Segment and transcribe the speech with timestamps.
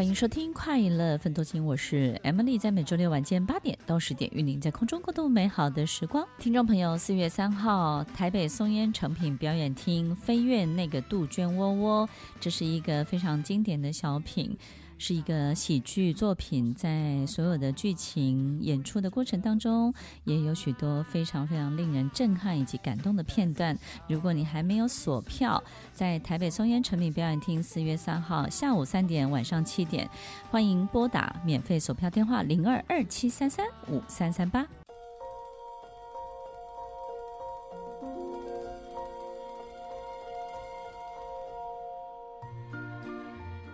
[0.00, 6.26] 欢迎收听《快乐奋斗情》，我是 Emily，在每周六晚间八点到十点，与您在空中共度美好的时光。
[6.38, 12.08] 听众朋友，四月三号，台北松烟成品表演厅《飞越那个杜鹃窝窝》，
[12.40, 14.56] 这是一个非常经典的小品。
[15.02, 19.92] 是一个喜剧作品，在所有的剧情演出的过程当中，
[20.24, 23.76] 也有许多非常非常令人震撼以及感动的片段。
[24.06, 30.06] 如果你还没有锁票，在台北松烟成品表演厅，四月三号下午三点、晚上七点，
[30.50, 34.68] 欢迎拨打免费锁票电话零二二七三三五三三八。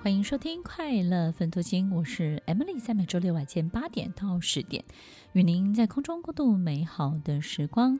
[0.06, 4.84] 欢迎收听《快乐分多精》，我是 Emily，在每周六晚间八点到十点，
[5.32, 7.98] 与您在空中共度美好的时光。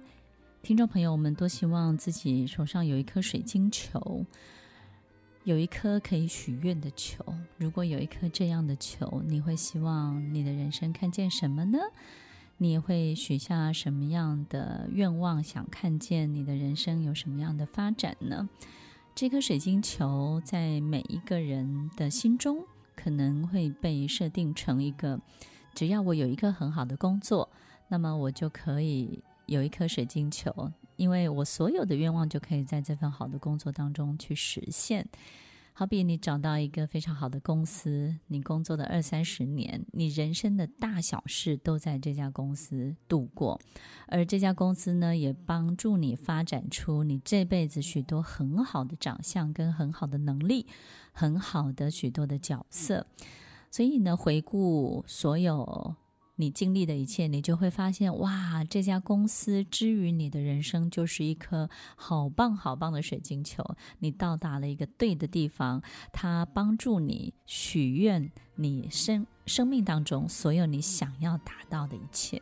[0.63, 4.25] 听众朋友，们多希望自己手上有一颗水晶球，
[5.43, 7.25] 有一颗可以许愿的球。
[7.59, 11.79] 如果有一颗这样的球，你会希望你的人生看见什么呢？
[12.59, 18.49] 你会许下什么样的愿望，想看见你的人生有什么样的发展呢？
[19.17, 22.63] 这颗水晶球在每一个人的心中，
[22.95, 25.19] 可能会被设定成一个：
[25.75, 27.49] 只要我有一个很好的工作，
[27.89, 35.09] 那么我就可以有一颗水晶球，因为我所有的愿望就可以在这份好的工作当中去实现。
[35.79, 43.61] 好比你找到一个非常好的公司，你工作的二三十年，你人生的大小事都在这家公司度过，
[44.07, 50.67] 而这家公司呢，也帮助你发展出你这辈子许多很好的长相跟很好的能力，
[51.13, 53.07] 很好的许多的角色。
[53.71, 55.95] 所以呢，回顾所有。
[56.37, 63.65] 你经历的一切，你就会发现，哇，这家公司之于你的人生就是一颗好棒好棒的水晶球。
[63.99, 65.83] 你到达了一个对的地方，
[66.13, 72.41] 它帮助你许愿，你生生命当中所有你想要达到的一切。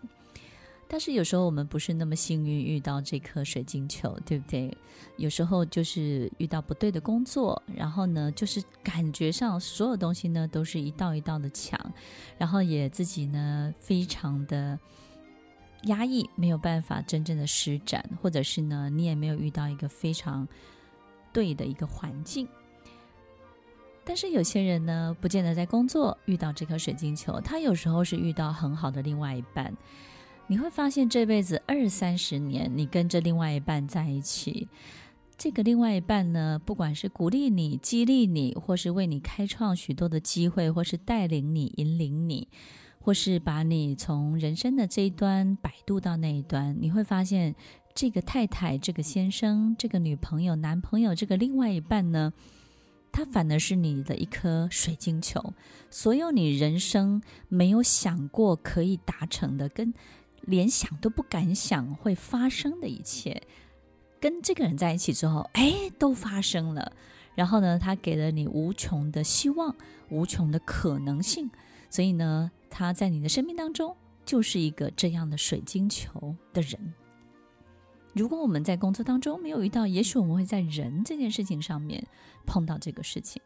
[0.95, 4.79] 但是有时候我们不是那么幸运遇到这颗水晶球，对不对？
[5.17, 11.77] 有时候就是遇到不对的工作，然后呢，就是感觉上所有东西呢都是一道一道的墙，
[12.39, 14.79] 然后也自己呢非常的
[15.87, 20.47] 压抑，没有办法真正的施展，或者是呢你也没有遇到一个非常
[21.33, 22.47] 对的一个环境。
[24.05, 29.77] 但是有些人呢，不见得在工作遇到这颗水晶球，他有时候是遇到很好的另外一半。
[30.47, 34.69] 你会发现，这辈子二三十年，你跟着另外一半在一起，
[35.39, 42.47] 这个另外一半呢，不管是鼓励你、激励你，或是为你开创许多的机会，或是带领你、引领你，
[43.01, 47.55] 或是把你从人生的这一端摆渡到那一端，你会发现，
[47.95, 52.35] 这个太太、这个先生、这个女朋友、男朋友、这个另外一半呢，
[53.11, 55.55] 他反而是你的一颗水晶球，
[55.91, 59.95] 所有你人生没有想过可以达成的，跟
[60.47, 63.43] 连想都不敢想会发生的一切，
[64.21, 66.93] 跟这个人在一起之后，哎，都发生了。
[67.35, 69.75] 然后呢，他给了你无穷的希望，
[70.11, 71.51] 无穷的可能性。
[71.91, 76.95] 所以呢，他在你的生命当中就是一个这样的水晶球的人。
[78.13, 82.07] 如果我们在工作当中没有遇到，也许我们会在人这件事情上面
[82.47, 83.43] 碰到这个事情。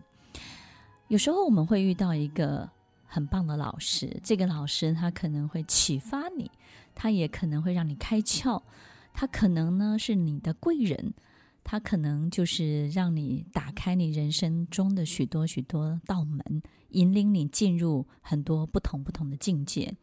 [1.09, 2.69] 有时候我们会遇到一个。
[3.09, 6.51] 很棒的老师，这个老师他可能会启发你，
[6.95, 8.63] 他也可能会让你开窍，
[9.15, 11.15] 他可能呢是你的贵人。
[11.71, 16.63] 它可能就是让你打开你人生中的许多许多道门，
[16.93, 19.95] 引领你进入很多不同不同的境界。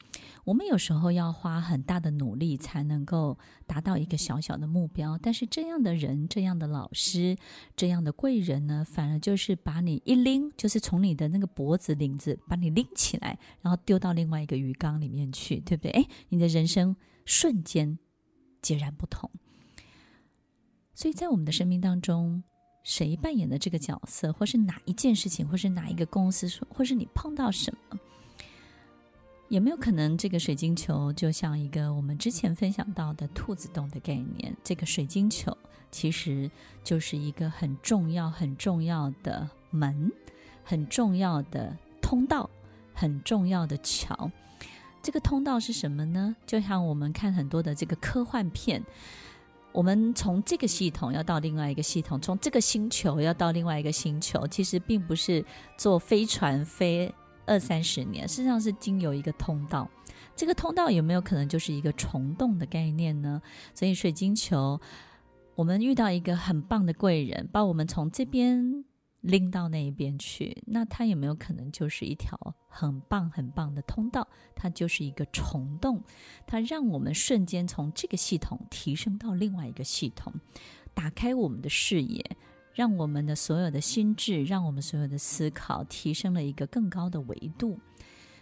[0.43, 3.35] 我们有时候要花很大的努力才能够
[3.65, 7.35] 达到一个小小的目标，但是这样的人、这样的老师、
[7.75, 15.91] 这样的贵人呢，反而就是把你一拎，就是从你的那个脖子领子把你拎起来，然后丢到另外一个鱼缸里面去，对不对？
[15.93, 16.95] 诶，你的人生
[17.25, 17.97] 瞬间
[18.61, 19.31] 截然不同。
[20.95, 22.41] 所以在我们的生命当中，
[22.83, 27.99] 谁扮演的这个角色，或是哪一件事情，或是哪一个公司，或是你碰到什么，
[29.49, 34.55] 有没有可能这个水晶球就像一个我们之前分享到的兔子洞的概念？
[34.63, 35.55] 这个水晶球
[35.91, 36.49] 其实
[36.83, 40.09] 就是一个很重要、很重要的门，
[40.63, 42.49] 很重要的通道，
[42.93, 44.31] 很重要的桥。
[45.03, 46.35] 这个通道是什么呢？
[46.47, 48.83] 就像我们看很多的这个科幻片，
[49.75, 55.43] 我们从这个系统要到另外一个系统，从这个星球要到另外一个星球，其实并不是
[55.77, 57.13] 坐飞船飞
[57.45, 59.85] 二三十年，实际上是经由一个通道。
[60.33, 63.41] 这个通道有没有可能就是一个虫洞的概念呢？
[63.73, 64.79] 所以水晶球，
[65.55, 68.85] 我们遇到一个很棒的贵人，把我们从这边。
[69.25, 74.27] 拎到那一边去，那它有没有可能就是一条很棒很棒的通道？
[74.55, 75.99] 它就是一个虫洞，
[76.45, 80.31] 它让我们瞬间从这个系统提升到另外一个系统，
[80.93, 82.23] 打开我们的视野，
[82.75, 87.79] 让我们的所有的心智，让我们所有的思考提升了一个更高的维度。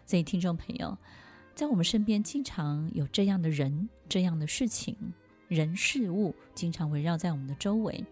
[0.06, 0.98] 所以，听众朋友，
[1.56, 4.98] 在我们身边经常有这样的人、这样的事情、
[5.48, 8.04] 人事物，经常围绕在我们的周围。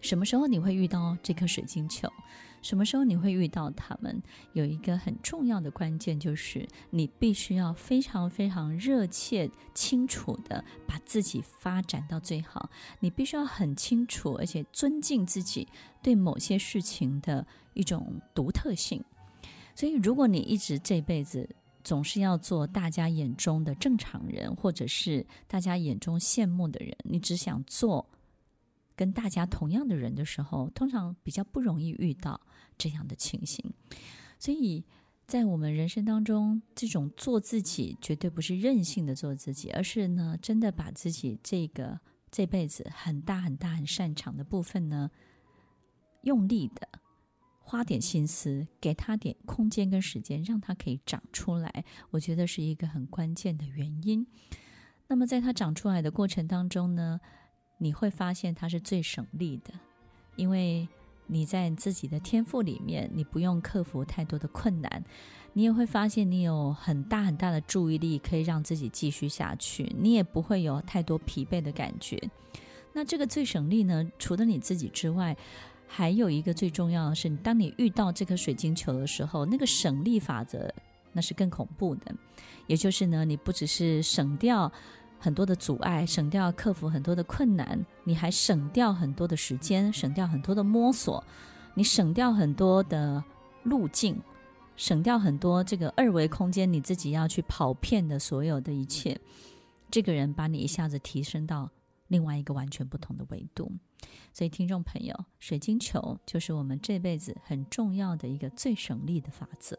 [0.00, 2.08] 什么时候你会遇到这颗水晶球？
[2.60, 4.20] 什么时候你会遇到他们？
[4.52, 12.68] 有一个很重要的关键，就是你必须要非常非常热切、清楚的把自己发展到最好。
[12.98, 15.68] 你必须要很清楚，而且尊敬自己
[16.02, 19.02] 对某些事情的一种独特性。
[19.76, 21.48] 所以，如果你一直这辈子
[21.84, 28.04] 总是要做大家眼中的正常人，或者是大家眼中羡慕的人，你只想做。
[28.98, 32.40] 跟大家同样的人的时候，通常比较不容易遇到
[32.76, 33.64] 这样的情形。
[34.40, 34.84] 所以
[35.24, 45.08] 在我们人生当中，这种做自己绝对不是任性的做自己，而是呢，真的把自己这个这辈子很大很大很擅长的部分呢，
[46.22, 46.88] 用力的
[47.60, 51.84] 花点心思，给他点空间跟时间，让他可以长出来。
[52.10, 54.26] 我觉得是一个很关键的原因。
[55.06, 57.20] 那么在他长出来的过程当中呢，
[57.78, 59.72] 你会发现它是最省力的，
[60.36, 60.86] 因为
[61.26, 65.04] 你在自己的天赋里面，你不用克服太多的困难，
[65.52, 72.18] 你也会发现你有很大很大的注意力可以让自己继续下去，你也不会有太多疲惫的感觉。
[72.92, 75.36] 那这个最省力呢，除了你自己之外，
[75.86, 80.72] 还有一个最重要的是，当你遇到这颗水晶球的时候，那个省力法则
[81.12, 82.14] 那是更恐怖的，
[82.66, 84.72] 也就是呢，你不只是省掉。
[85.18, 91.22] 很多的阻碍，省掉克服很多的困难，你还省掉很多的时间，省掉很多的摸索，
[91.74, 93.22] 你省掉很多的
[93.64, 94.20] 路径，
[94.76, 99.20] 省掉很多这个二维空间你自己要去跑遍的所有的一切。
[99.90, 101.70] 这个人把你一下子提升到
[102.06, 103.72] 另外一个完全不同的维度。
[104.32, 109.76] 所以，听众朋友，水晶球就是我们这辈子很重要的一个最省力的法则，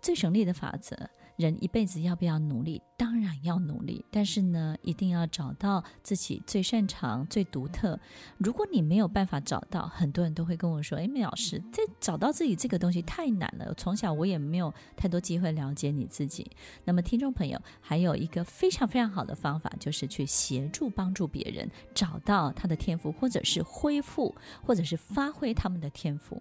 [0.00, 0.96] 最省力的法则。
[1.36, 2.82] 人一辈子要不要努力？
[2.96, 7.98] 当然要努力，但是呢，一定要找到自己最擅长、最独特。
[8.38, 13.74] 如果你没有办法找到，很多人都会跟我说：“哎，美老师，这找到自己这个东西太难了。
[13.74, 16.48] 从小我也没有太多机会了解你自己。”
[16.84, 24.32] 那么，听众朋友，还有一个非常非常好的方法，就是去协助帮助别人找到他的天赋，或者是恢复，
[24.62, 26.40] 或者是发挥他们的天赋。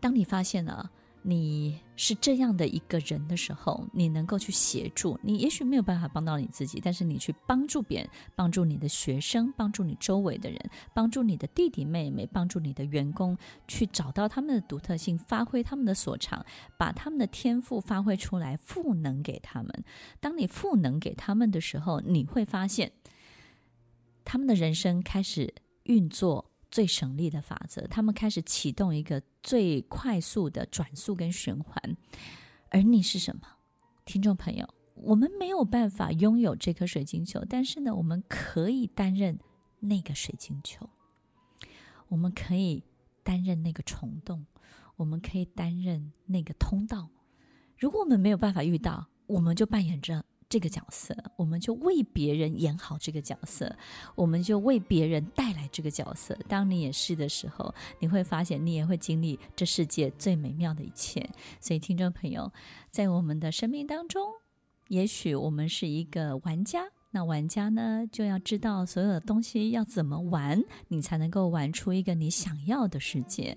[0.00, 0.90] 当你发现了。
[1.24, 10.58] 你是这样的一个人的时候，你能够去协助你，也许没有办法帮到你自己，但是你去帮助别人，帮助你的学生，帮助你周围的人，
[10.92, 13.38] 帮助你的弟弟妹妹，帮助你的员工，
[13.68, 16.44] 去找到他们的独特性，发挥他们的所长，
[16.76, 19.84] 把他们的天赋发挥出来，赋能给他们。
[20.18, 22.90] 当你赋能给他们的时候，你会发现，
[24.24, 26.51] 他们的人生开始运作。
[26.72, 31.96] 最省力的法则，他们开始启动一个最快速的转速跟循环，
[32.70, 33.42] 而你是什么？
[34.06, 39.38] 听众朋友，我们没有办法拥有这颗水晶球，但是呢，我们可以担任
[39.80, 40.88] 那个水晶球，
[42.08, 42.82] 我们可以
[43.22, 44.46] 担任那个虫洞，
[44.96, 47.10] 我们可以担任那个通道。
[47.76, 50.24] 如果我们没有办法遇到，我们就扮演着。
[50.52, 53.74] 这个角色，我们就为别人演好这个角色，
[54.14, 56.36] 我们就为别人带来这个角色。
[56.46, 61.26] 当你也是的时候，你会发现你也会经历这世界最美妙的一切。
[61.58, 62.52] 所以，听众朋友，
[62.90, 64.22] 在我们的生命当中，
[64.88, 73.56] 也许我们是一个玩家，那玩家呢，就要知道所有的东西要怎么玩，你才能够玩出一个你想要的世界。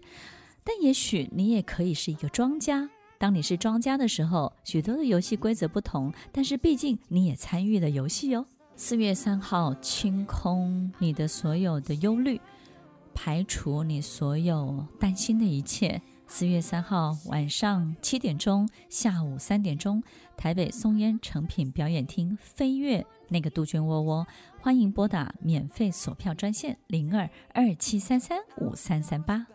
[0.64, 2.90] 但也许你也可以是一个庄家。
[3.18, 8.46] 当你是庄家的时候，许多的游戏规则不同，但是毕竟你也参与了游戏哦。
[8.76, 12.42] 四月三号，清空你的所有的忧虑，
[13.14, 20.04] 排除你所有担心的一切，四月三号晚上七点钟，下午三点钟，
[20.36, 24.28] 台北松烟成品表演厅飞跃那个杜鹃窝窝，
[24.60, 29.55] 欢迎拨打免费索票专线零二二七三三五三三八。